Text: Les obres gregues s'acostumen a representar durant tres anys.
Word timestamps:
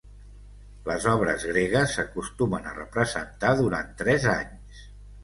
Les 0.85 1.03
obres 1.11 1.43
gregues 1.49 1.93
s'acostumen 1.97 2.65
a 2.71 2.73
representar 2.79 3.53
durant 3.61 3.93
tres 4.01 4.27
anys. 4.33 4.81